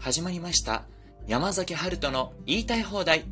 [0.00, 0.84] 始まりました。
[1.26, 3.26] 山崎春人の言いたい放題。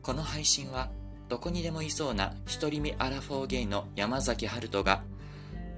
[0.00, 0.90] この配信は
[1.28, 5.02] どこにでもいそうな独り身アラフォーゲイの山崎春人が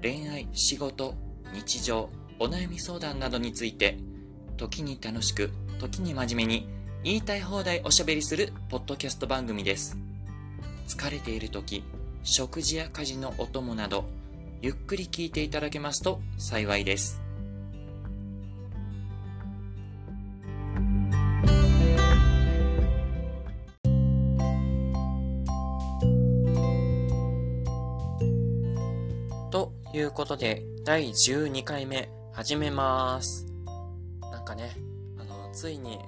[0.03, 1.15] 恋愛、仕事、
[1.55, 3.97] 日常、お悩み相談などについて
[4.57, 5.49] 時に楽しく
[5.79, 6.69] 時に真面目に
[7.03, 9.97] 言いたい放題おしゃべりするポッドキャスト番組です。
[10.87, 11.83] 疲れている時
[12.21, 14.05] 食事や家事のお供など
[14.61, 17.22] ゆっくり聞いていただけますと幸いです。
[29.93, 33.45] ということで、第12回目始めます。
[34.31, 34.75] なんかね、
[35.19, 35.99] あの、ついに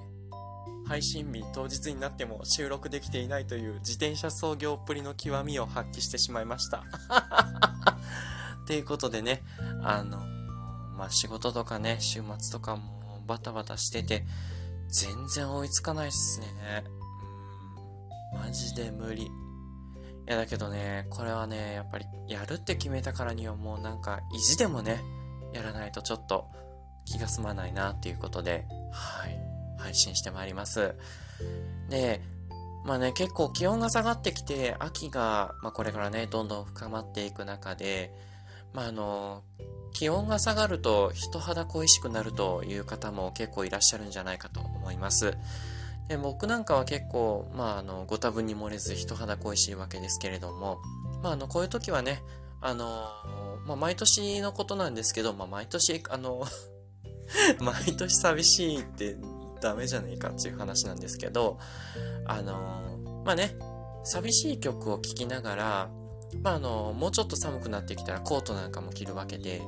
[0.88, 6.82] 配信日当日になっても収録できていないという自転車操業っぷりの極みを発揮してしまいました。
[8.66, 9.44] ということでね、
[9.84, 10.18] あの、
[10.98, 14.26] まあ、仕事とかね、週末とかもバタバタしてて、
[14.88, 16.48] 全然追いつかないっすね。
[18.34, 19.30] うん、マジで無理。
[20.26, 25.00] いやだけどね、これはね、やっぱりやるって決めたからにはもうなんか意地でもね、
[25.52, 26.48] やらないとちょっと
[27.04, 29.38] 気が済まないなっていうことで、はい、
[29.78, 30.96] 配信してまいります。
[31.88, 32.20] で、
[32.84, 38.12] まあね、結構気温が下がってきて、秋が、まあこれからね、どんどん深まっていく中で、
[38.72, 39.42] まああの、
[39.92, 45.38] 気温が下がると人肌恋しくなるという方も結構いらっしゃるんじゃないかと思います。
[46.08, 50.78] で僕なんかは結構、まあ、あのご多分に漏れず人肌恋しいわけですけれども、
[51.22, 52.22] まあ、あのこういう時はね
[52.60, 53.08] あの、
[53.66, 56.44] まあ、毎年のことなんですけど、まあ、毎年あの
[57.60, 59.16] 毎年寂しいって
[59.60, 61.58] ダメじゃねえかっていう話なんですけど
[62.24, 63.56] あのまあね
[64.04, 65.90] 寂しい曲を聴きながら、
[66.42, 69.60] まあ、あのもうちょっと寒くなってきたらコートなんかも着るわけで、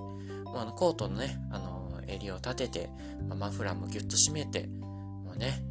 [0.45, 2.91] まあ、あのコートのねあの襟を立てて、
[3.28, 5.64] まあ、マフラーもギュッと締めてもうね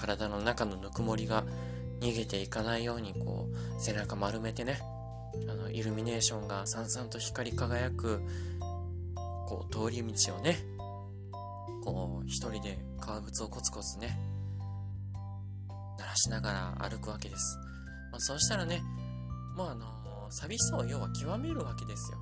[0.00, 1.44] 体の中のぬくもりが
[2.00, 4.80] 逃げていかないようにこう背中丸めてね
[5.48, 8.22] あのイルミネーションがさんさんと光り輝く
[9.46, 10.56] こう通り道をね
[11.84, 14.18] こう一人で革靴をコツコツね
[15.98, 17.58] 鳴らしながら歩くわけです、
[18.10, 18.82] まあ、そうしたらね
[19.56, 19.86] もうあの
[20.30, 22.18] 寂しさを要は極めるわけですよ、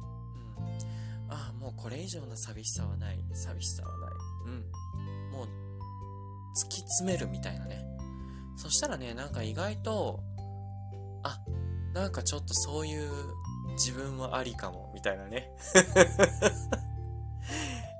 [1.29, 3.19] うん、ああもうこれ以上の寂しさはない。
[3.33, 3.98] 寂しさは
[6.59, 7.85] 突き詰めるみたいなね。
[8.57, 10.25] そしたらね、なんか意外と、
[11.23, 11.39] あ、
[11.95, 13.09] なんかちょっとそういう
[13.75, 15.53] 自分はありかも、みたいなね。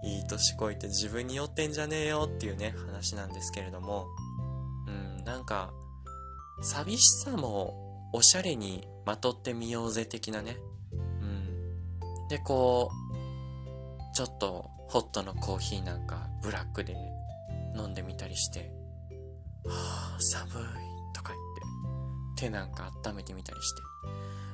[0.03, 4.07] いい年こいて自分に酔ってんじゃねえよっていうね、話なんですけれども、
[4.87, 5.73] うん、なんか、
[6.61, 10.57] 寂しさもおしゃれにまとってみようぜ的なね。
[10.93, 12.29] うん。
[12.29, 16.95] で、こう、ちょっとホットのコーヒーなんかブラックで
[17.77, 18.71] 飲んでみたりして、
[19.67, 20.53] はあ、寒い
[21.15, 23.83] とか言って、手なんか温めてみたりして。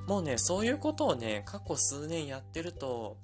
[0.07, 3.17] もうね、そういうことをね、過去数年やってると、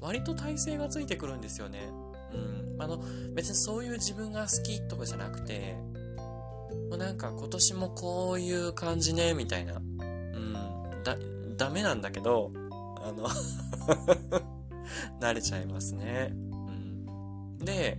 [0.00, 1.88] 割と体勢がついてくるんですよね。
[2.32, 2.82] うん。
[2.82, 2.98] あの、
[3.34, 5.76] 別にそういう自分が好きとかじゃなくて、
[6.90, 9.76] もうなんか今年もこういう感じね、みたいな。
[9.76, 11.02] うん。
[11.02, 11.16] だ、
[11.56, 12.52] ダメなんだけど、
[13.02, 13.28] あの
[15.20, 16.32] 慣れちゃいますね。
[16.32, 17.58] うん。
[17.58, 17.98] で、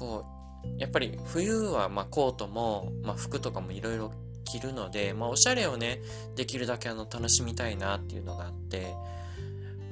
[0.00, 0.24] こ
[0.64, 4.10] う、やっぱり冬はまコートも、まあ、服とかもいろいろ
[4.44, 6.00] 着るので、まあ、おしゃれをね、
[6.36, 8.94] できるだけあの楽しみたいなっていうのがあって、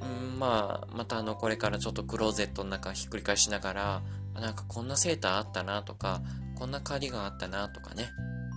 [0.01, 4.01] うん、まあ、またあの、これからちょっとクローゼットの中ひっくり返しながら、
[4.33, 6.21] あなんかこんなセーターあったなとか、
[6.57, 8.09] こんなカーディガンあったなとかね、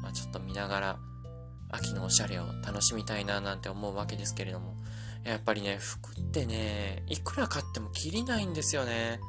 [0.03, 0.99] まあ、ちょっと見ながら、
[1.71, 4.77] 秋のおしゃれを楽しみたいななんて思うわけですけれども、
[5.25, 9.21] やっぱりね、服ってね、いくら買っても着りないんですよね。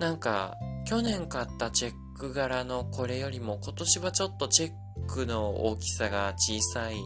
[0.00, 0.56] なんか、
[0.86, 4.72] 去年買ったチェック柄のこれよりも今年はちょっとチェッ
[5.06, 6.96] クの大きさが小さい。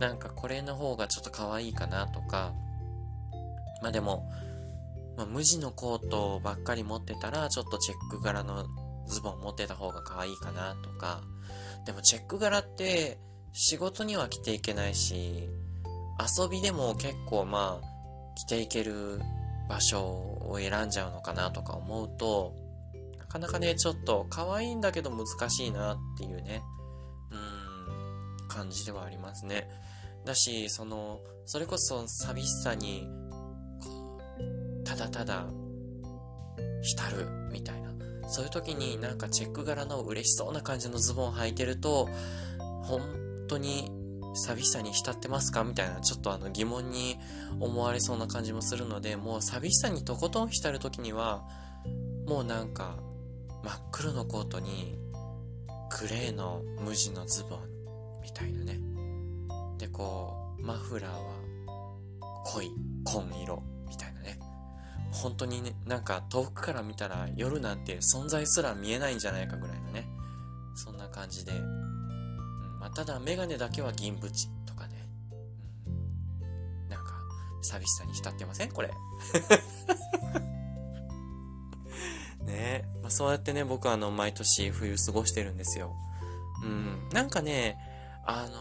[0.00, 2.52] なんかこれの方がちょっと可愛いかなとか。
[3.82, 4.28] まあでも、
[5.16, 8.66] まあ、無地のコートばっかり持ってたらちょっとチェック柄の
[9.06, 11.20] ズボン持ってた方が可愛いかなとか。
[11.86, 13.20] でもチェック柄って
[13.52, 15.48] 仕事には着ていけないし、
[16.18, 19.20] 遊びでも結構まあ着ていける
[19.68, 22.54] 場所を選んじゃうのかなとか思うと、
[23.18, 26.62] なかなかね、ちょっと可愛いんだけど難しいなっていうね、
[27.30, 29.68] うん、感じではありますね。
[30.24, 33.08] だし、その、それこそ寂しさに、
[34.84, 35.46] ただただ、
[36.82, 37.92] 浸るみたいな。
[38.28, 42.08] そういう時になんかチェック柄の嬉しそうな感じのズボン履いてると、
[42.82, 43.00] 本
[43.48, 43.90] 当に
[44.34, 45.64] 寂しさに浸ってますか？
[45.64, 47.18] みたいな、ちょっとあの疑問に
[47.60, 51.44] 思われそうな感じもするので、もう寂しさにとことん浸るときには、
[52.26, 52.96] もうなんか、
[53.62, 54.98] 真っ黒のコートに、
[56.00, 57.60] グレーの無地のズボン
[58.22, 58.80] みたいなね。
[59.78, 61.20] で、こう、マフラーは
[62.46, 62.70] 濃い
[63.04, 64.38] 紺色みたいなね。
[65.12, 70.08] 本当にね、なんか遠くから見たら夜なんて存在すら見えないんじゃないかぐらいのね。
[70.74, 71.52] そんな感じで。
[72.84, 74.30] まあ、ただメガネだけは銀縁
[74.66, 75.08] とかね。
[75.86, 77.14] うん、なんか、
[77.62, 78.72] 寂しさに浸ってません？
[78.72, 78.90] これ。
[82.44, 85.96] ねまあ、そうやってね、僕はあの、毎年冬過ごしてるんですよ。
[86.62, 87.08] うん。
[87.10, 87.78] なんかね、
[88.26, 88.58] あの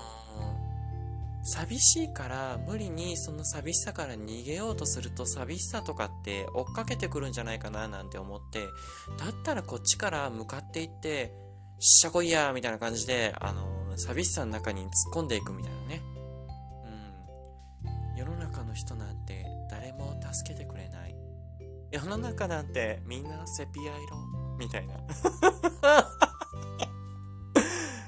[1.41, 8.67] ー、寂しいから無理にその寂しさから逃げようとすると寂しさとかって追っかけてくるんじゃないかななんて思って、
[9.17, 11.33] だったらこっちから向かっていって、
[11.79, 16.01] しゃこいやみたいな感じで、あのー、寂しさの中に突っ込んでいくみたいなね。
[18.13, 18.17] うん。
[18.17, 21.15] 世の中の人なんて誰も助けてくれない。
[21.91, 24.17] 世の中なんてみんなセピア色
[24.57, 24.95] みたいな。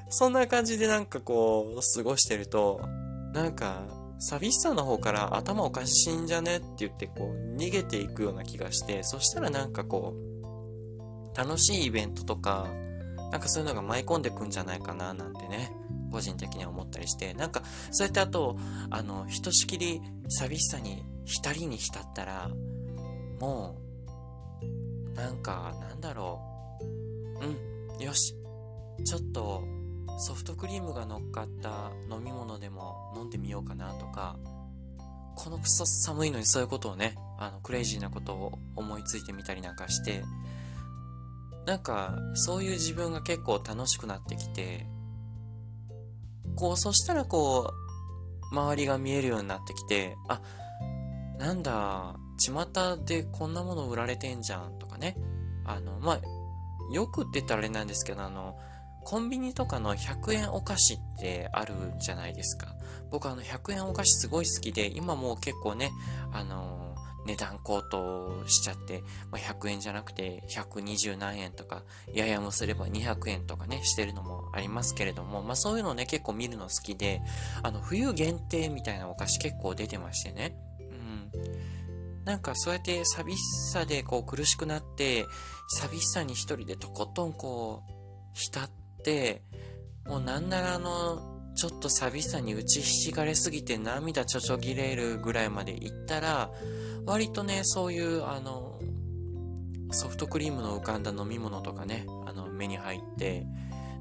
[0.10, 2.82] そんな感じでなんかこう、過ごしてると、
[3.34, 3.84] なんか、
[4.18, 12.68] 寂しさの方から頭おかしいんじゃねって言ってこう、逃げていくような気がして、そしたらなんかこう、楽しいイベントとか、
[13.36, 15.76] なんかそういうのが舞い込んでくんじゃないかななんてね、
[16.10, 18.56] 個人的には思ったりして、なんか、そうやってあと、
[18.90, 22.50] あの、ひとしきり寂しさに浸りに浸ったら、
[23.42, 23.78] も
[25.12, 26.40] う、なんか、なんだろ
[27.42, 27.96] う。
[27.96, 28.36] うん、よし。
[29.04, 29.66] ちょっと、
[30.18, 34.38] ソフトクリームが乗っかった飲み物でも飲んでみようかなとか、
[35.36, 40.24] このくそ寒いのにそういうことをね、あの、クレイジーなことを思いついてみたりなんかして、
[41.65, 44.88] なんか、そういう自分が結構楽しくなってきて、
[46.56, 47.73] こう、そしたらこ
[48.51, 50.41] う、周りが見えるようになってきて、あ、
[51.39, 55.17] なんだ、巷でこんなもの売られてんじゃんとかね。
[55.65, 58.59] あの、まあ、よくって言ったらあれなんですけど、あの、
[59.03, 62.75] コンビニとかの100円お菓子ってあるじゃないですか。
[63.12, 65.91] 僕あの100円お菓子すごい好きで、今もう結構ね、
[66.33, 66.94] あの
[67.25, 71.83] 値段高騰しちゃって、まあ、100円じゃなくて120何円とか、
[72.13, 77.22] ややもすれば200円とかね、してるのもありますけれども、まあそういうのね、結構見るの好きで、
[77.63, 80.56] あの、冬限定みたいなお菓子結構出てましてね。
[80.80, 81.31] うん
[82.25, 85.25] なんかそうやって寂しさでこう苦しくなって、
[85.68, 87.92] 寂しさに一人でとことんこう、
[88.33, 88.69] 浸っ
[89.04, 89.44] て、
[90.07, 96.52] もうなんならあの、ちょっと寂しさに打ちひしがれすぎて涙ちょちょぎれるぐらいまで行ったら、
[97.06, 98.80] 割とね、そういうあの、
[99.92, 103.46] ソフトクリームの浮かんだ飲み物とかね、あの、目に入って、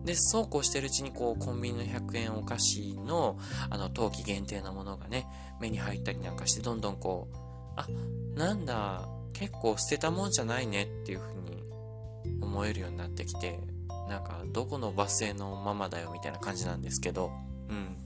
[0.04, 3.38] で、そうこうしてるうちにこう、コンビニの100円お菓子の、
[3.70, 5.26] あの、冬季限定のものがね、
[5.60, 7.36] 目に入ったりなんかして、どんどんこう、
[7.76, 7.86] あ、
[8.34, 11.62] なんだ、結構捨てたもんじゃないねっていう風に
[12.42, 13.60] 思えるようになってきて、
[14.08, 17.32] なんか、どこのバス停のママだよみたいな感じなんですけど、
[17.68, 17.96] うん。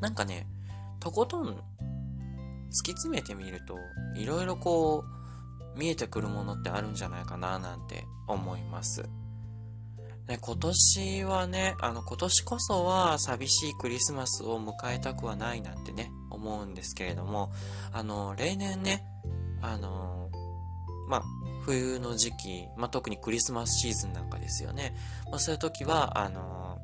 [0.00, 0.46] なんかね、
[1.00, 1.54] とことん突
[2.84, 3.78] き詰めてみると、
[4.14, 5.04] いろいろこ
[5.74, 9.08] う、見えてくるものってあるんじゃないかななんて思います。
[10.28, 17.52] ね、今年はね、あの、今年こそは寂しいクリスマスを迎えたくはないなんてね、思うんですけれども、
[17.92, 19.04] あの、例年ね、
[19.62, 20.25] あの、
[21.08, 21.22] まあ、
[21.64, 24.94] 冬の時期、まあ、特にクリスマスシーズンなんかですよね。
[25.30, 26.78] まあ、そういう時は、あの、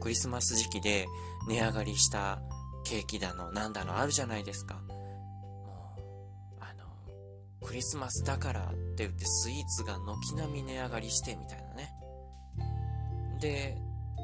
[0.00, 1.06] クリスマス時期で
[1.48, 2.40] 値上がりした
[2.84, 4.74] ケーキだの、なんだのあるじゃないですか。
[4.74, 6.02] もう、
[6.60, 6.84] あの、
[7.66, 11.94] クリスマスだからって言ってスイーツが軒並み値上がりしてみたいなね。
[13.40, 13.76] で、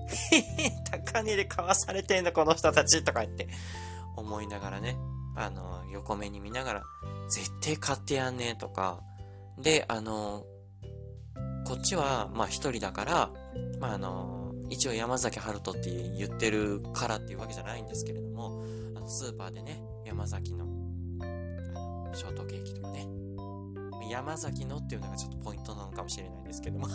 [0.91, 3.49] 高値で買わされてんだこの人たちとか言って
[4.17, 4.97] 思いながらね、
[5.39, 6.83] あの、横目に見ながら、
[7.29, 9.01] 絶対買ってやんねえとか、
[9.59, 10.45] で、あの、
[11.65, 13.31] こっちは、まあ一人だから、
[13.79, 18.63] まああの、一応山崎春人って言ってるからっていうわけじゃないんですけれども、
[18.97, 20.67] あのスーパーでね、山崎の、
[22.13, 23.07] ショートケーキとかね、
[24.11, 26.89] 山崎のっていうのがちょっとポイントなのかもしれないですけども、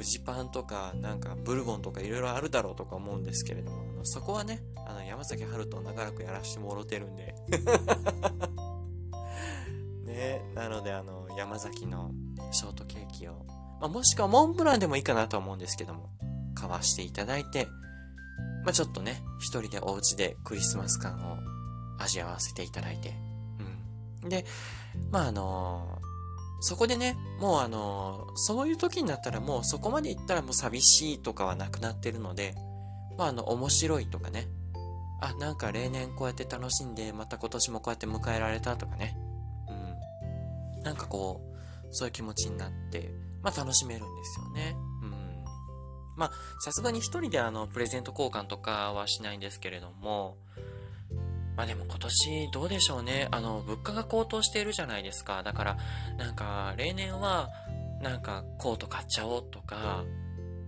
[0.00, 7.34] フジパンとか、なんか、ブルボンとかいろいろあるだろうとか思うんですけれども、そこはね、あの、山崎春人長らくやらしてもろてるんで
[10.06, 12.12] ね、なので、あの、山崎の
[12.50, 13.44] ショートケーキを、
[13.78, 16.08] まあ、もしくはモンブランでもいいかなと思うんですけども、
[16.54, 17.68] 買わしていただいて、
[18.64, 21.36] まあ、ちょっとね、一人でお家でクリスマス感を
[22.02, 23.12] 味わわせていただいて、
[24.22, 24.30] うん。
[24.30, 24.46] で、
[25.10, 25.99] まあ、あの
[26.60, 32.54] そこでね、もうあの、そういう時になったらもうそこまで行ったらもう寂しいとかはなくなってるので、
[33.16, 34.46] まああの、面白いとかね、
[35.20, 39.16] あ、なんか例年こうやって楽しんで、また今年もこうやって迎えられたとかね、
[40.76, 40.82] うん。
[40.82, 43.10] なんかこう、そういう気持ちになって、
[43.42, 44.76] まあ楽しめるんですよね。
[45.02, 45.44] うん。
[46.16, 50.36] まあ、さすがに一人であの、プレゼント交換とかはしないんですけれども、
[51.60, 53.28] まあでも今年どうでしょうね。
[53.30, 55.42] あの、物価が高騰しているじゃないですか。
[55.42, 55.76] だから、
[56.16, 57.50] なんか、例年は、
[58.00, 60.02] なんか、コート買っちゃおうとか、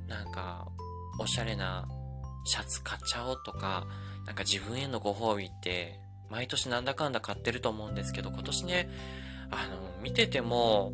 [0.06, 0.68] なんか、
[1.18, 1.88] おしゃれな
[2.44, 3.86] シャツ買っちゃおうとか、
[4.26, 8.90] なんか自分へのご褒美って、毎年なんだかんだ買ってると思うんですけど、今年ね、
[9.50, 10.92] あの、見てても、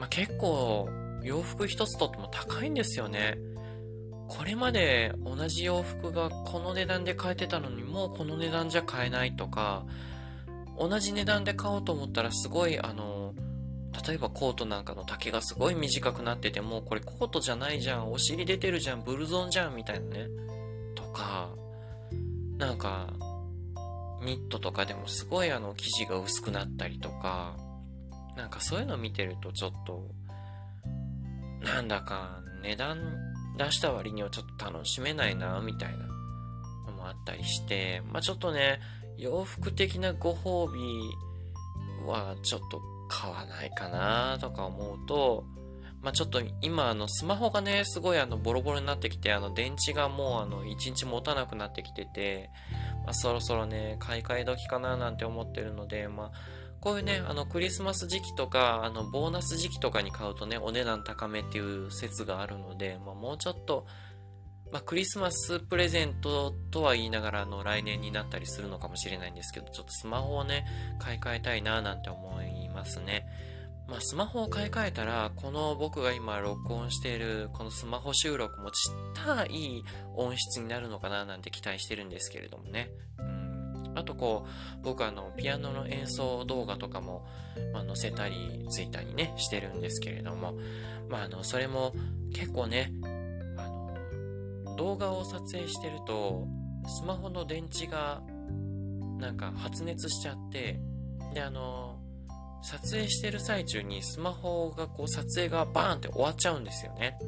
[0.00, 0.88] まあ、結構、
[1.22, 3.36] 洋服一つとっても高いんですよね。
[4.28, 9.84] これまで同じ洋服がこの値段で買えてたのにもうこの値段じゃ買えないとか、
[10.78, 13.34] 同じ値段で買おうと思ったらすごいあの、
[14.06, 20.28] 例えばコートなんかの丈がすごい短くなっててもう、これコートじゃないじゃん、お尻出てるじゃん、ブルゾンじゃん、みたいなね。
[20.94, 21.48] とか、
[22.58, 23.08] なんか、
[24.22, 27.56] ニットとかでもすごいあの生地が薄くなったりとか、
[28.36, 30.08] なんかそういうの見てるとちょっと、
[31.62, 32.98] なんだか値段
[33.56, 38.80] 出した割にはちょっと楽しめないな、みたいなのもあったりして、まあちょっとね、
[39.16, 40.78] 洋服的なご褒美
[42.06, 45.44] はちょっと買わないかなとか思うと、
[46.02, 52.50] まあ、ちょっと今あのスマホがね、すごいあのボロボロになってきて、あの電池がもうあの1日持たなくなってきてて、
[53.04, 56.32] まあ、そろそろね、買い替え時かななんて思ってるので、まあ、
[56.86, 63.88] こういうね、あのクリスマス時期とか、あのボーナス時期とかに買うとね、お値段高めっていう説があるので、まあ、もうちょっと、
[64.70, 70.64] まあ、クリスマスプレゼントとは言いながら、あの、来年になったりするのかもしれないんですけど、ちょっとスマホをね、
[71.00, 73.26] 買い替えたいななんて思いますね。
[73.88, 82.90] まあ、スマホを買い替えたら、この僕が今録音しているこのスマホ収録もちったいい音質になるのかななんて期待してるんですけれどもね。
[83.18, 83.45] うん。
[83.96, 87.26] あとこう、僕あの、ピアノの演奏動画とかも、
[87.72, 90.54] まあ、載せたり、ツイッターにね、してるんですけれども、
[91.08, 91.94] まあ、あの、それも
[92.32, 92.92] 結構ね、
[93.56, 93.66] あ
[94.68, 96.46] の、動画を撮影してると、
[96.86, 98.20] スマホの電池が、
[99.18, 100.78] なんか発熱しちゃって、
[101.32, 101.98] で、あの、
[102.62, 107.16] 撮影してる最中にスマホがこう撮影がバーンって終わっちゃうんですよね。
[107.22, 107.24] う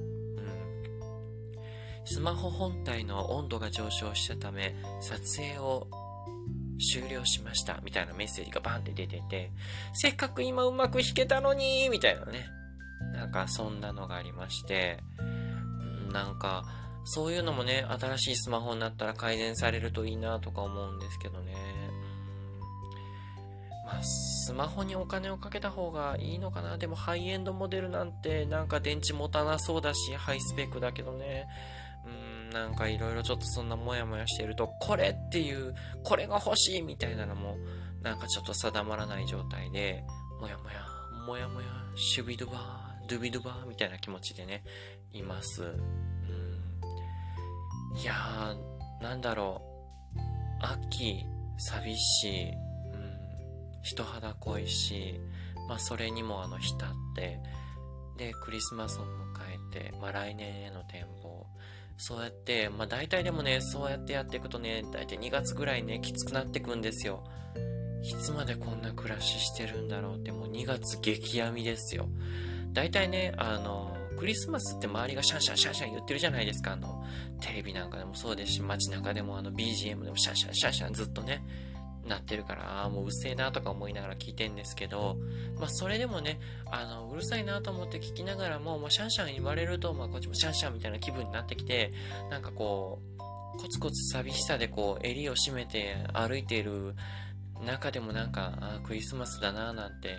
[2.03, 2.05] ん。
[2.05, 5.87] スマホ本体の温度が上昇したため、撮影を
[6.79, 9.51] 終了しましたみたいなメッセージがバンって出てて、
[9.93, 12.47] せっかく今うまく弾けたのにみたいなね。
[13.13, 14.99] なんかそんなのがありまして、
[16.13, 16.65] なんか、
[17.05, 21.55] そういうのもね、新しいスマホになったら改善されるといいなとか思うんですけどね。
[23.87, 26.77] まあ、スマホにお金をかけた方がいいのかな。
[26.77, 31.47] でもハイエンドモデルなんてなんか電池持たなそうだし、ハイスペックだけどね。
[32.53, 35.75] なんかいろいろちょっとそんなモヤモヤしてると、これっていう、
[36.05, 37.57] これが欲しいみたいなのも、
[38.03, 40.05] なんかちょっと定まらない状態で、
[40.41, 40.87] もやもや、
[41.27, 44.63] もやもや、シュビドゥバー、ドゥビドゥバーみたいな気持ちでね、
[45.13, 45.63] います。
[45.63, 45.71] うん。
[47.99, 49.63] いやー、なんだろ
[50.17, 50.21] う。
[50.61, 51.25] 秋、
[51.59, 52.51] 寂しい。
[52.51, 52.59] うん
[53.83, 54.67] 人肌濃い、
[55.69, 57.41] まあそれにもあの浸って、
[58.17, 59.09] で、クリスマスを迎
[59.73, 61.47] えて、まあ来年への展望。
[61.99, 67.25] そうやって、まあ大体でもね、そうやってやっていくとね、大体2月ぐらいね、きつくなっていくんですよ。
[68.03, 72.09] いつまでこんな暮らししてるんだろうって、もう2月激闇ですよ。
[72.73, 76.73] 大体ね、あの、クリスマスって周りがシャンシャンシャンシャン言ってるじゃないですか。
[76.73, 77.05] あの、
[77.41, 81.45] テレビなんかでもそうですし、街中でもあの BGM でもシャンシャンシャンシャンずっとね、
[82.09, 85.17] なってるから、あもううっせえなとか思いながら聞いてんですけど、
[85.59, 91.93] まあそれでもね、あの、うるさいなと思って聞きながらも、まあシャンシャン言われると、まあこっちもシャンシャンみたいな気分になってきて、
[92.31, 96.95] なんかこう、コツコツ寂しさでこう、襟を締めて歩いている
[97.65, 100.19] 中でもなんか、あクリスマスだななんて、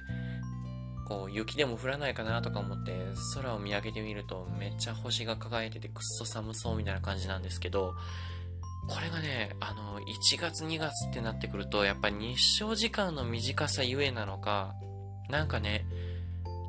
[1.08, 2.94] こう、雪でも降らないかなとか思って、
[3.34, 7.96] 空を見上げてみると、めっちゃ星が輝いててくっそ寒そうみたいな感じなんですけど、
[8.90, 14.76] これがね、あの、1月2月ってなってくると、やっぱ日照時間の短さゆえなのか、
[15.30, 15.86] なんかね、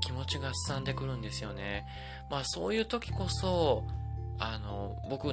[0.02, 1.86] 気持ちがすさんでくるんですよね。
[2.30, 3.84] まあそういう時こそ、
[4.38, 5.32] あの、僕、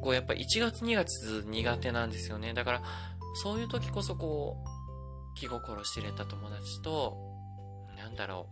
[0.00, 2.54] こうやっぱ1月2月苦手なんですよね。
[2.54, 2.82] だから、
[3.42, 7.16] そういう時こそこう、気心知れた友達と、
[7.96, 8.48] なんだろ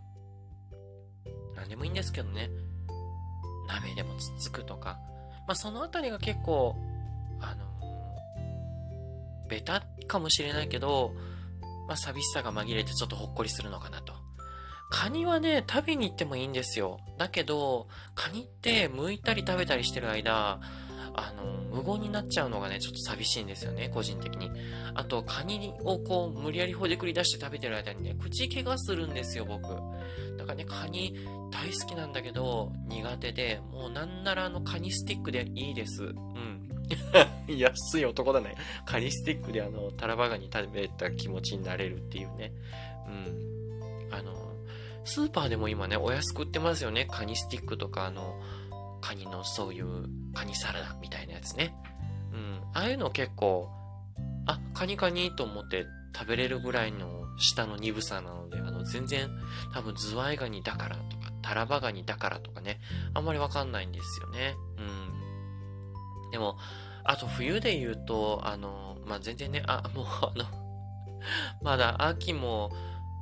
[1.53, 1.55] う。
[1.55, 2.49] なんでもいいんですけどね。
[3.67, 4.99] 鍋でもつっつくとか。
[5.47, 6.75] まあそのあたりが結構、
[7.39, 7.66] あの、
[9.47, 11.13] ベタかもしれないけど、
[11.87, 14.13] まあ、寂しさが紛れてちょっとほっこりするのかなと。
[14.89, 16.99] カニはね、食べに行ってもいいんですよ。
[17.17, 20.59] だけど、カニって剥いたり食べたりしてる間、
[21.13, 21.43] あの、
[21.75, 24.49] 無言になっちゃうのがね、ちょっと寂しいんですよね、個人的に。
[24.93, 29.63] あと、カニをこう、無理やりほじくり出して食べてる間にね、口怪我するんですよ、僕。
[30.37, 31.17] だからね、カニ
[31.51, 36.13] 大好きなんだけど、苦手で、もうなんならあの、カニスティックでいいです。
[37.47, 38.55] 安い男だね。
[38.85, 42.53] カニスティックであの、タラバガニ食べた気持ちになれるっていうね。
[43.07, 44.13] うん。
[44.13, 44.53] あの、
[45.05, 47.05] スーパーでも今ね、お安く売ってますよね。
[47.05, 48.41] カニスティックとか、あの、
[49.01, 51.73] カニのそういうカニサラダみたいなやつね。
[52.33, 52.61] うん。
[52.73, 53.69] ああいうの結構、
[54.45, 55.85] あ、カニカニと思って
[56.17, 59.29] 食べれるぐらいの下の鈍さなので、あの、全然
[59.73, 62.79] 多分ズワイガニだからとか、タラバガニだからとかね、
[63.13, 64.55] あんまりわかんないんですよね。
[64.77, 65.26] うん。
[66.31, 66.57] でも、
[67.03, 70.45] あと冬で言うと、あの、まあ、全然ね、あ、もうあの
[71.61, 72.71] まだ秋も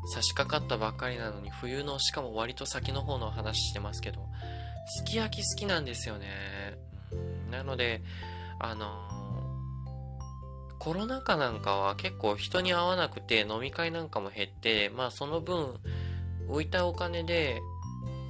[0.07, 4.27] 差し掛かったばっかりなのに、冬のしかも割と先の方の話してますけど、
[4.87, 6.27] すき焼き好きなんですよね。
[7.51, 8.01] なので、
[8.59, 9.15] あの、
[10.79, 15.79] コロナ禍なんかは結構人に会わなくて飲み会なんかも減って、まあその分
[16.47, 17.61] 浮いたお金で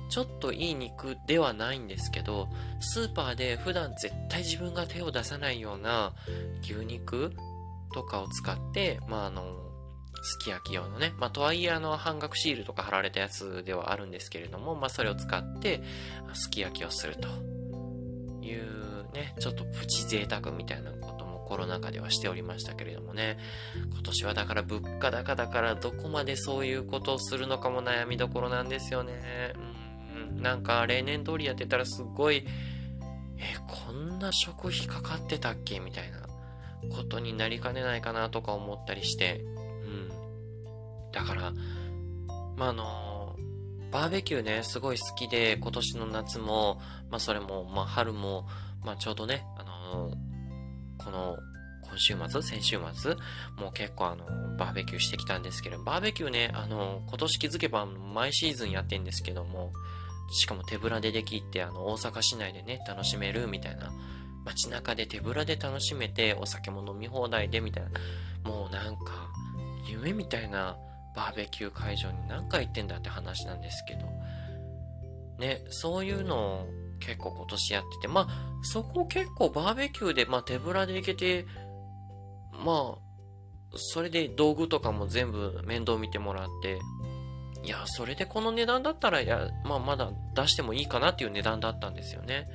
[0.09, 2.47] ちょっといい肉ではないんですけど、
[2.79, 6.13] スーパーで普段絶対自分が手を出さないような
[6.62, 7.33] 牛肉
[7.93, 9.65] とかを使って、まああの、
[10.27, 11.13] すき焼き用のね。
[11.19, 15.83] まあ、とはいえ、あの、半額シールとか貼られたやつではあるんですけれども、まあ、それを使って、
[16.33, 17.27] すき焼きをすると
[18.43, 23.38] いうね、ちょっとプチ贅沢みたいなこともコロナ禍ではしておりましたけれどもね。
[23.91, 29.53] 今年はだから物価高だからどこまでそういうことをするのかも悩みどころなんですよね。
[29.55, 29.62] うん、
[30.35, 32.45] なんか例年通りやってたらすごい、
[33.37, 36.25] え、こんな食費かかってたっけみたいな
[36.95, 41.11] ことになりかねないかなとか思ったりして、うん。
[41.11, 41.53] だから、
[42.55, 43.35] まあ、あの、
[43.91, 48.47] バーベキューね、すごい好きで、今年の夏も、まあ、それも、まあ、春も、
[48.83, 50.11] まあ、ちょうどね、あの
[50.97, 51.37] この、
[51.81, 53.15] 今週末先週末
[53.57, 54.25] もう結構あの、
[54.57, 59.71] バーベキューしてきたんですけど、バーベキューね、あの、今年気づけば毎シーズンやってんですけども、
[60.29, 63.92] しかも手ぶらでできって、あの、大阪市内でね、楽しめるみたいな、
[64.46, 67.90] 街中で手ぶらで楽しめて、お酒も飲み放題でみたいな、
[68.50, 69.29] もうなんか、
[69.88, 70.77] 夢みたいな
[71.16, 74.05] バーベキュー会場に何回行ってんだって話なんですけど、
[75.40, 76.68] ね、そういうのを
[77.00, 81.46] 結構今年やってて、まあ、そこ結構バーベキューで、まあ手ぶらで行けて、
[82.64, 82.98] まあ、
[83.75, 86.79] それで道具とかも全部面倒見てもらって、
[87.65, 92.47] いや、それでこの値段だったら、や、まあまだ出してもいいかなっていう値段だったんですよね。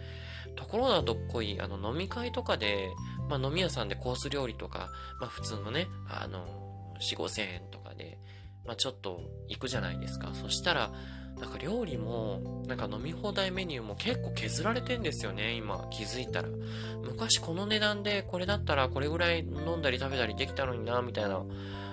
[0.57, 2.89] ところがどっこい、あの飲み会とかで、
[3.29, 6.47] まあ飲み屋さんでコース料理とか、まあ普通のね、あの、
[7.01, 8.19] 4、5千円とかで、
[8.65, 10.31] まあ、ちょっと行くじゃないですか。
[10.33, 10.93] そしたら、
[11.41, 16.49] なんか料理も、なんか飲み放題メニューも結構削られてんですよね、今気づいたら。
[17.03, 21.43] 昔この値段でこれだったらこれぐらい飲んだり食べたりできたのにな、みたいな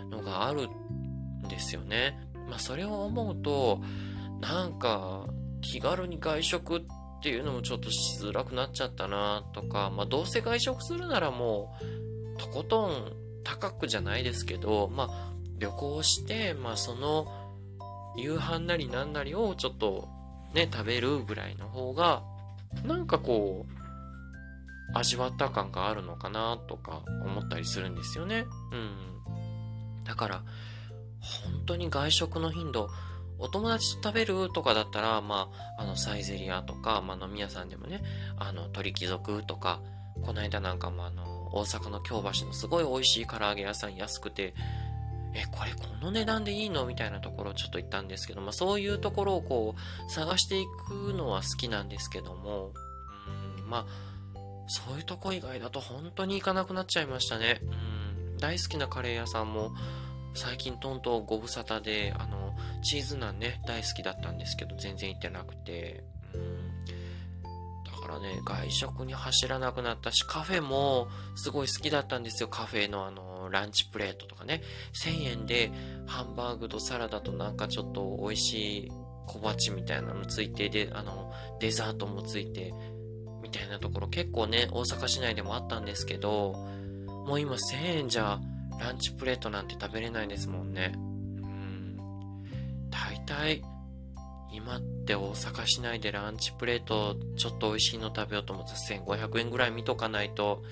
[0.10, 2.27] のがあるんですよね。
[2.48, 3.82] まあそれを思うと、
[4.42, 5.26] なんか
[5.62, 6.82] 気軽に外食っ
[7.22, 11.76] ていうのもちょっとしづらくなっちゃったな、とか、まあどうせ外食するならも
[12.36, 17.28] う、とことん高くじゃないですけど、まあ旅行して、まあその
[18.16, 20.08] 夕飯なりなんなりをちょっと
[20.54, 22.24] ね、食べるぐらいの方が、
[22.86, 28.46] なんかこう、味わった感があるのかなとか思ったりするんですよね。
[28.72, 28.78] う
[30.02, 30.04] ん。
[30.04, 30.44] だから、
[31.44, 32.90] 本当に外食の頻度、
[33.40, 38.02] お友達と食べるとかだったら、まあ、あの、サイゼリアとか、まあ、飲み屋さんでもね、
[38.38, 39.82] あの、鳥貴族とか、
[40.24, 44.54] この間なんかもあの、大阪の京橋のすごい美味しい唐揚げ屋さん安くて、
[45.34, 46.86] え、これこの値段でいいの？
[46.86, 52.72] みたいなところをちょっと言ったんですけど、まあそういうところをこう探していくのは好きなんですけども、
[53.60, 53.86] うん、まあ
[54.68, 57.62] そういうとこ以外だと本当に行かなくなっちゃいましたね。
[57.62, 59.74] うん、大好きなカレー屋さんも
[60.38, 66.04] 最近トントンご無沙汰で、あの、チーズナンね、大好きだったんですけど全然行ってなくて
[67.86, 72.50] だ、からね、外食に走らなくなったし、カフェもすごい好きだったんですよ。
[72.50, 74.62] カフェのあの、ランチプレートとかね。
[75.04, 75.72] 1000円で
[76.06, 78.92] ハンバーグとサラダとなんかちょっと美味しい
[79.26, 82.74] 小鉢みたいなのついて、で、あの、デザートもついて、
[83.42, 86.54] みたいなところ結構ね、大阪市内でもあったんですけど、
[87.26, 88.40] もう今1000円じゃ
[88.80, 90.94] ランチプレートなんて食べれないですもんね。
[90.96, 91.98] うん。
[92.90, 93.64] 大体、
[94.52, 100.64] 今って大阪市内でランチプレートちょっと美味しいの食べようと思ったら1500円ぐらい見とかないと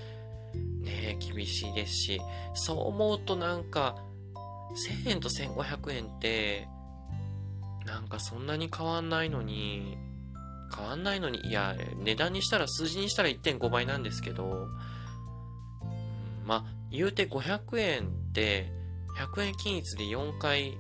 [0.82, 2.22] ね厳しいですし、
[2.54, 3.98] そう思うとなんか
[5.06, 6.68] 1000円と1500円って
[7.86, 9.98] なんかそんなに変わんないのに
[10.76, 14.68] 変わんないのに、いや、値段にしたら、数字にしたら1.5倍なんですけど、
[16.46, 18.72] まあ、言うて500円って、
[19.18, 20.72] 100円均一で4回、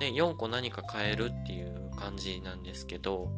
[0.00, 3.30] ね、4個何か買えるっていう感じなんですけど、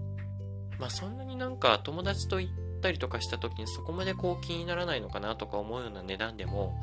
[0.79, 6.81] まあそんなになんか友達と行ったりとかした時にそこまでこう気にならないのかなとか思うような値段でも、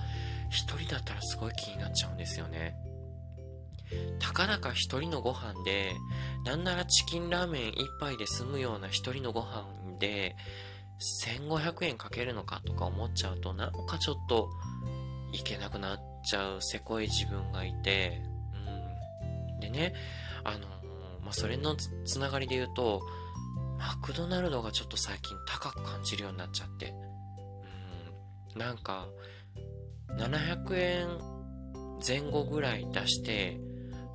[0.50, 2.76] 一人だったらすごい気になっちゃうんですよね。
[4.20, 5.94] たかだか一人のご飯で、
[6.46, 9.66] なんならチキンラーメン一杯で済むような一人のご飯
[10.00, 10.36] で、
[11.30, 14.50] 1500円かけるのかとか思っちゃうと、なんかちょっと
[15.34, 18.22] いけなくなっちゃうせこい自分がいて、
[19.54, 19.60] うん。
[19.60, 19.94] でね、
[20.44, 20.60] あの、
[21.22, 23.02] まあ、それのつながりで言うと、
[23.78, 26.94] マクドナルドがちょっと最近高く感じるようになっちゃって、
[28.56, 28.60] うん。
[28.60, 29.08] なんか、
[30.18, 31.08] 700円
[32.06, 33.60] 前後ぐらい出して、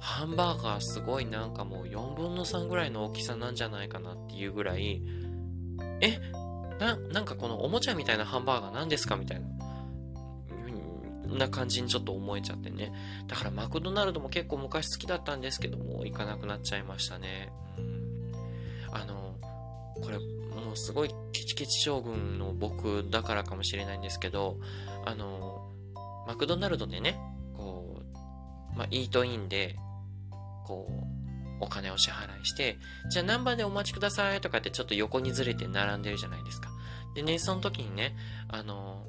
[0.01, 5.03] ハンバーガーすごいなんかもう4分の3ぐらいの大きさなんじゃないかなっていうぐらい、
[6.01, 6.21] え、
[6.79, 9.58] な、なんかこのおもちゃみたいなハンバーガー何ですかみたいな。
[11.37, 12.93] な感じにちょっと思えちゃってね。
[13.27, 17.53] だからマクドナルドも結構昔好きだったんですけども、行かなくなっちゃいましたね。
[17.77, 18.39] うん。
[18.93, 19.37] あの、
[20.01, 24.59] これ、もうすごいケチケチ将軍の僕だからかもしれないんですけど、
[25.05, 25.71] あの、
[26.27, 27.19] マクドナルドでね、
[27.55, 28.03] こ
[28.75, 29.77] う、まあ、イートインで、
[30.67, 31.19] こう、
[31.61, 32.79] お金を支払いして、
[33.11, 36.71] じゃあ何番でお待ちくださいとかってちょっと横にずれて並んでるじゃないですか。
[37.15, 38.17] でね、その時にね、
[38.49, 39.05] あの、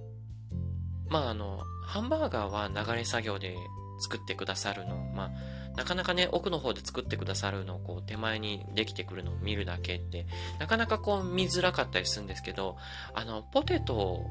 [1.09, 3.55] まああの、ハンバーガーは流れ作業で
[3.99, 5.31] 作ってくださるの、まあ、
[5.75, 10.25] なかなかね、奥の方で作ってくださるのをこう手前にできてくるのを見るだけって、
[10.59, 12.77] なかなかこう見づらかったりするんですけど、
[13.13, 14.25] あの、ポテトを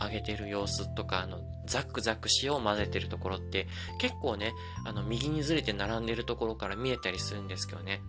[0.00, 4.52] 揚げてる様子とか、あの、ザックザック塩を混ぜてるところって、結構ね、
[4.84, 8.00] あの、右にずれて並んでるところから見えたりするんですけどね。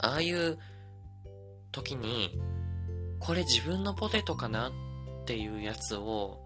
[0.00, 0.58] ああいう
[1.72, 2.38] 時に、
[3.20, 4.72] これ自分のポテトかなっ
[5.24, 6.43] ていうやつを、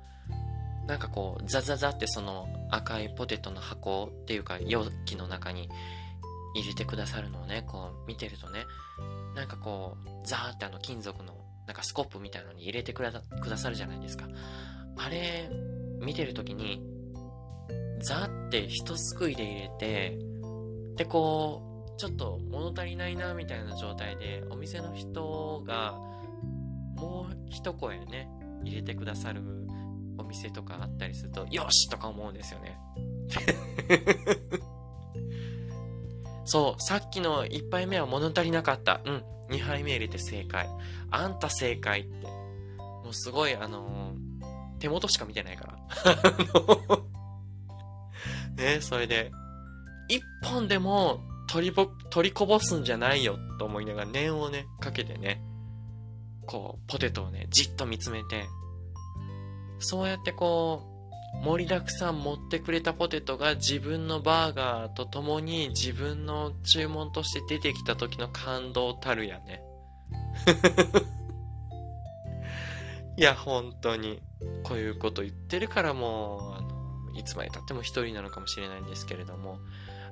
[0.88, 5.68] なんかこう、ザザザってその赤いポテトの箱っていうか容器の中に
[6.54, 8.64] 入れてくださるのをね、こう見てるとね、
[9.36, 11.34] なんかこう、ザーってあの金属の
[11.66, 13.12] なんかスコップみたいなのに入れてくだ
[13.58, 14.26] さるじゃないですか。
[14.96, 15.50] あれ、
[16.00, 16.82] 見てるときに、
[18.00, 20.18] ザーって一すくいで入れて、
[20.96, 25.98] で、こう、ちょっと物足りないな、みたいな状態で、お店の人が、
[26.96, 28.30] もう一声ね、
[28.64, 29.67] 入れてくださる
[30.18, 32.78] お店とかあったりすると、よしとか思うんですよね。
[36.44, 39.00] そう、さっきの1杯目は物足りなかった。
[39.04, 39.22] うん。
[39.50, 40.68] 2杯目入れて正解。
[41.10, 42.26] あんた正解って。
[42.26, 45.78] もうすごい、あのー、手元しか見てないから。
[48.56, 49.30] ね、それで、
[50.08, 55.42] 一本でも取りぼ、取りこぼすんじゃないよと思いながら念をね、かけてね、
[56.46, 58.46] こう、ポテトをね、じっと見つめて、
[59.78, 69.62] そうやってこう、盛りだくさん持ってくれたポテトが自分のバーガーと共に自分の注文として出てきた時の感動たるやね。
[73.16, 74.22] いや、本当に。
[74.62, 79.58] こういうこと言ってるからもう、あの、いつまで経っても一人なのかもしれないんですけれども、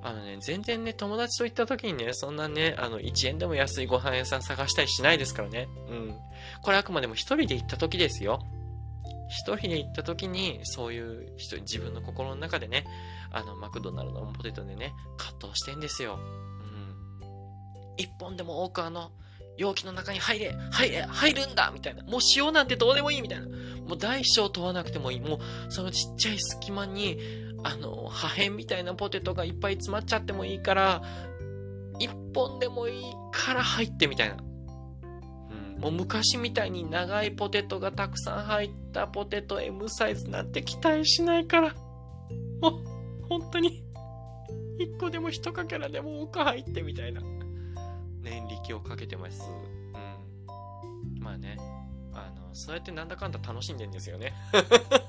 [0.02, 5.68] あのね、全然ね、友達と行った時にね、そんなね、あの、1円でも安いご飯屋さん探したりしないですからね。
[5.88, 6.14] うん。
[6.62, 8.40] これあくまでも一人で行った時ですよ。
[9.28, 12.84] 一人で行った時に、そういう人、自分の心の中でね、
[13.30, 16.18] あの、マクドナルドのポテトでね、葛藤してんですよ。
[16.18, 17.94] うん。
[17.96, 19.10] 一本でも多くあの、
[19.56, 22.04] 容器の中に入れ入れ入るんだみたいな。
[22.04, 23.46] もう塩なんてどうでもいいみたいな。
[23.46, 25.20] もう大小問わなくてもいい。
[25.20, 25.38] もう、
[25.70, 27.18] そのちっちゃい隙間に、
[27.64, 31.02] あの、破片みたいなポテトがいっぱい詰まっちゃってもいいから、
[31.98, 34.36] 一本でもいいから入ってみたいな。
[35.78, 41.74] もう昔みたいに長いポテトがたくさん入ったポテト M サイズなんて期待しないから。
[42.60, 42.72] もう、
[43.28, 43.84] 本当に、
[44.78, 47.20] 一個でも一かけらでも多く入ってみたいな。
[48.22, 49.42] 念力をかけてます。
[49.94, 51.22] うん。
[51.22, 51.58] まあね。
[52.12, 54.32] あの、そうやってなんだかんだ楽しんでんですよね。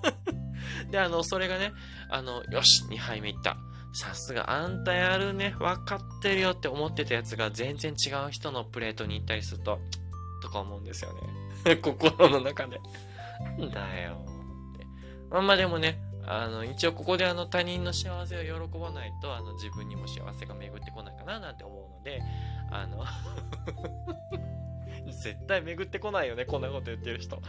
[0.91, 1.71] で、あの、それがね、
[2.09, 3.57] あの、よし !2 杯目いった。
[3.93, 5.55] さすが、あんたやるね。
[5.57, 9.79] 分かってるよって思ってたやつが全然違う人のプレートに行ったりすると、
[10.47, 11.11] とか思うんですよ
[11.65, 11.75] ね。
[11.83, 12.79] 心の中で。
[13.73, 14.25] だよ
[14.73, 14.87] って。
[15.29, 22.23] まあまあでもね、あの、一応ここであの他人の幸せを喜ばないと、あの自分にも幸せが巡ってこないかななんて思うので、
[22.71, 23.03] あの
[25.11, 27.41] 絶対巡ってこないよね、こんなこと言ってる人。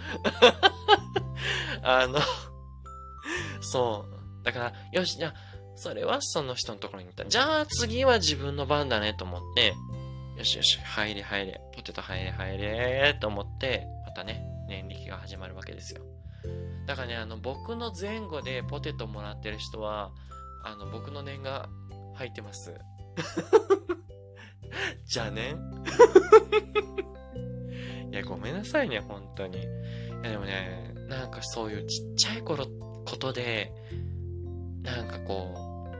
[1.83, 2.19] あの
[3.61, 4.07] そ
[4.43, 4.45] う。
[4.45, 5.35] だから、よし、じゃあ、
[5.77, 7.25] それはその人のところに行った。
[7.27, 9.75] じゃあ次は自分の番だねと思って、
[10.38, 16.03] よしよし、入れ入れ、ポテト入れ入れ、と思って、またね、年力が始まるわけですよ。
[16.87, 20.12] だからね、あの、僕の前後でポテトもらってる人は、
[20.64, 21.68] あの、僕の念が
[22.14, 22.72] 入ってます。
[25.07, 25.57] じゃあね。
[28.12, 29.59] いや、ごめんなさいね、本当に。
[29.59, 29.62] い
[30.22, 32.64] や、でもね、なんかそういうちっちゃい頃、
[33.05, 33.72] ことで、
[34.85, 35.90] なんかこ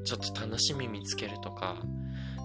[0.00, 1.76] う、ちょっと楽しみ見つけるとか、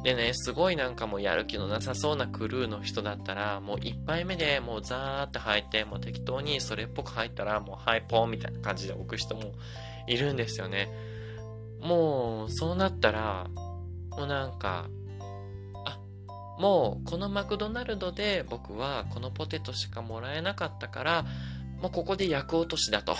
[0.04, 9.54] でね、すごいなんかもうやる気のなさそうなクルーの人だったら、もう一杯目でもうザーって吐いて、もう適当にそれっぽく入ったら、もうはいポンみたいな感じで置く人も
[10.08, 10.90] いるんですよね。
[11.82, 13.48] もう、そうなったら、
[14.12, 14.88] もうなんか、
[15.86, 16.00] あ、
[16.60, 21.26] もうこのマクドナルドで僕はこのポテトしかもらえなかったから、
[21.82, 23.18] もうここで役落としだと。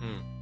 [0.00, 0.33] うん。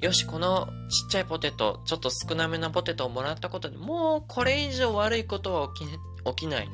[0.00, 6.68] よし、このちっちゃいポテト、ちょっと少なめなポテトをもらったことで、もうこれ以上悪いことは起き、起きない。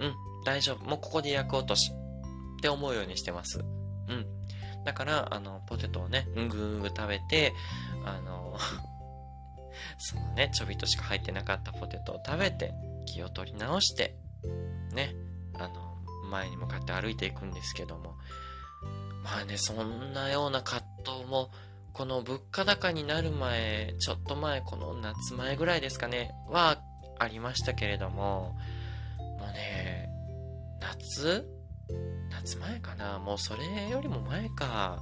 [0.00, 0.14] うん、
[0.44, 0.84] 大丈夫。
[0.88, 1.92] もうここで焼く落とし。
[2.56, 3.58] って思うようにしてます。
[3.58, 3.62] う
[4.12, 4.26] ん。
[4.84, 7.52] だから、あの、ポテトをね、ぐーぐ食べて、
[8.04, 8.56] あの、
[9.98, 12.72] そのね、ちょびっとしか入ってなかったポテトを食べて、
[13.04, 14.16] 気を取り直して、
[14.92, 15.14] ね、
[15.54, 15.98] あの、
[16.30, 18.16] 前に向かって歩いていくんですけども、
[19.22, 21.50] まあね、そんなような葛藤も、
[21.96, 26.78] この物価高になる前、ちょっと前、この夏前ぐらいですかね、は
[27.18, 28.54] ありましたけれども、
[29.18, 30.10] もうね、
[30.78, 31.46] 夏？
[32.30, 33.18] 夏前かな？
[33.18, 35.00] もうそれよりも前か。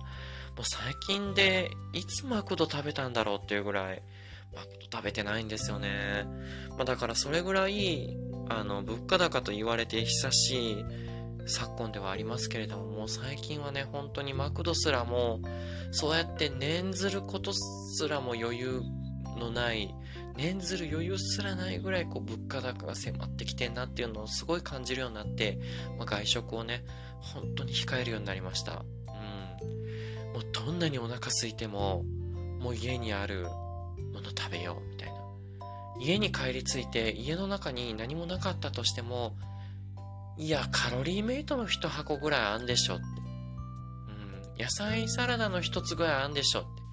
[0.57, 4.00] もう最近でいつマクド食べたんだろうっていうぐらい、
[4.54, 6.24] マクド食べてないんですよね。
[6.76, 8.16] まあ、だからそれぐらい、
[8.48, 10.85] あの、物価高と言われて久しい
[11.46, 15.40] 昨今ではありますけれども、もう最近はね、本当にマクドすらも、
[15.90, 18.83] そうやって念ずることすらも余裕
[19.38, 19.94] のない、
[20.37, 25.59] 念ずる余裕すらないぐらいこう物価高が迫ってきてんなっていうのをすごい感じるようになって、
[25.98, 26.85] まあ、外食をね、
[27.20, 28.72] 本当に控えるようになりました。
[28.72, 30.33] うん。
[30.33, 32.04] もうどんなにお腹空いても、
[32.61, 35.14] もう家にあるもの食べようみたいな。
[36.00, 39.37] 家に帰り着いて家の中に何もなかったとしても、
[40.36, 43.04] いや、カロリーメイトの一箱ぐらいあんでしょって。
[44.56, 44.62] うん。
[44.62, 46.84] 野菜サラダの一つぐらいあんでしょって。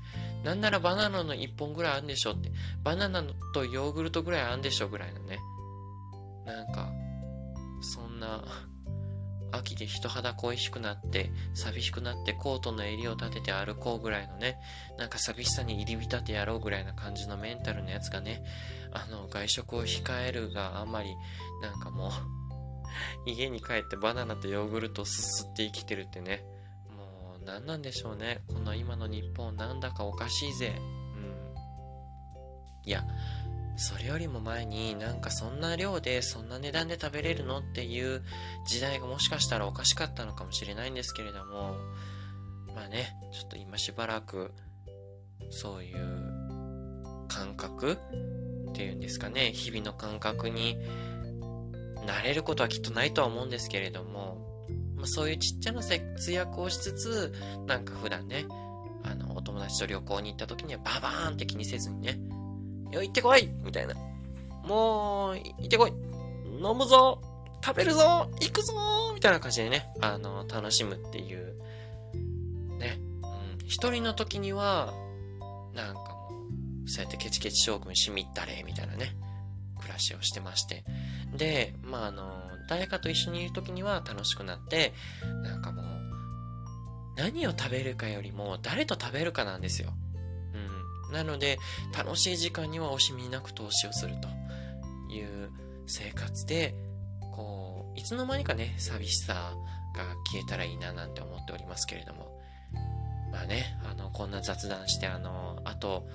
[0.43, 2.51] なんならバナナの一本ぐらいあんでしょって。
[2.83, 3.23] バナナ
[3.53, 5.39] とヨーグルトぐらいあんでしょぐらいのね。
[6.45, 6.91] なんか、
[7.81, 8.43] そんな、
[9.51, 14.57] 秋で人肌恋しくなって、寂しくなってコートの襟を立てて歩こうぐらいのね、
[14.97, 18.43] なんか寂しさに入り浸ってやろうぐらいな感じのメンタルのやつがね、
[18.93, 21.15] あの、外食を控えるがあんまり、
[21.61, 22.11] なんかもう
[23.25, 26.43] 家に帰ってバナナとヨーグルトをすすって生きてるってね。
[26.95, 28.41] もう何なんでしょうね。
[28.47, 30.73] この今の日本なんだかおかしいぜ。
[30.77, 32.87] うん。
[32.87, 33.05] いや、
[33.77, 38.21] それよりも前になんかそんな量でそんな値段で食べれるのっていう
[38.67, 41.75] 時代がもしかしたらおかしかったのかもしれないんですけれども、
[42.75, 44.51] まあね、ちょっと今しばらく
[45.49, 47.97] そういう感覚
[48.69, 50.77] っていうんですかね、日々の感覚に
[52.05, 57.33] 慣れることはきっとないとは思うんですけれども、まあ、そういうちっちゃな節約をしつつ、
[57.67, 58.45] なんか普段ね、
[59.03, 62.19] あの、お友達と旅行に行った時にはババーンって気にせずにね、
[62.91, 63.49] よ、行ってこい!
[63.63, 63.95] みたいな。
[64.63, 65.91] もう、行ってこい!
[66.45, 67.21] 飲むぞ!
[67.63, 68.29] 食べるぞ!
[68.39, 68.73] 行くぞ!
[69.13, 71.55] みたいな感じでね、あの、楽しむっていう、
[72.77, 72.99] ね。
[73.23, 74.93] うん、一人の時には、
[75.73, 76.29] なんかも
[76.85, 79.15] う、そうやってケチケチ将軍しみったれ、みたいなね。
[79.81, 80.83] 暮らしをしてまして。
[81.35, 84.93] で、まあ、あの、誰かと一緒にいる時には楽しくなって、
[85.43, 85.85] なんかもう、
[87.17, 89.93] 何を食べるかよりも誰と食べるかなんですよ。
[91.09, 91.13] うん。
[91.13, 91.59] なので、
[91.97, 94.27] 楽しい時間には惜しみなく投資をすると
[95.13, 95.51] いう
[95.87, 96.73] 生活で、
[97.35, 99.53] こう、いつの間にかね、寂しさ
[99.95, 102.39] が消えたらいいななんて思っておりますけれども。
[103.31, 106.07] まあね、あの、こんな雑談して、あの、あと、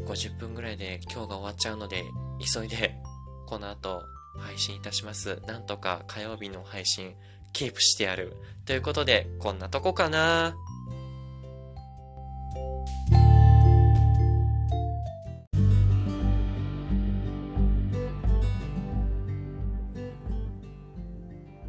[0.00, 2.04] 50分ぐらいで今日が終わっちゃうので、
[2.40, 2.96] 急いで
[3.46, 4.02] この後
[4.38, 5.40] 配信いたします。
[5.46, 7.14] なんとか火曜日の配信
[7.52, 8.36] キープしてやる。
[8.64, 10.56] ということで、こんなとこかな。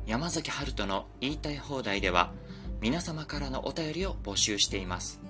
[0.08, 2.32] 山崎春人の言いたい放題では
[2.80, 5.22] 皆様からのお便りを募集しています。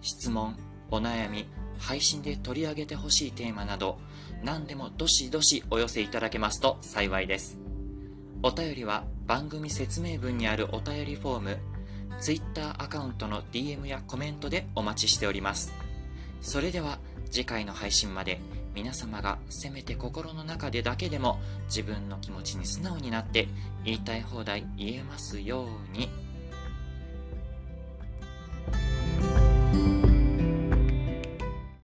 [0.00, 0.56] 質問、
[0.90, 1.46] お悩み、
[1.82, 3.98] 配信で取り上げてほしいテーマなど、
[4.44, 7.58] 何でもどしどしお寄せいただけますと幸いです。
[8.44, 11.58] お便りは番組説明文にあるお便りフォーム、
[12.20, 15.72] Twitter アカウントの DM やコメントでお待ちしております。
[16.40, 16.98] それでは
[17.30, 18.40] 次回の配信まで
[18.74, 23.48] 皆様がせめて心の中でだけでも自分の気持ちに素直になって
[23.84, 26.08] 言いたい放題言えますように。